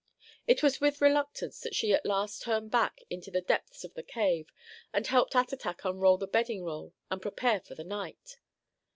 It 0.47 0.63
was 0.63 0.81
with 0.81 0.99
reluctance 0.99 1.59
that 1.59 1.75
she 1.75 1.93
at 1.93 2.07
last 2.07 2.41
turned 2.41 2.71
back 2.71 3.01
into 3.11 3.29
the 3.29 3.39
depths 3.39 3.83
of 3.83 3.93
the 3.93 4.01
cave 4.01 4.49
and 4.91 5.05
helped 5.05 5.33
Attatak 5.35 5.85
unroll 5.85 6.17
the 6.17 6.25
bedding 6.25 6.63
roll 6.63 6.95
and 7.11 7.21
prepare 7.21 7.59
for 7.59 7.75
the 7.75 7.83
night. 7.83 8.37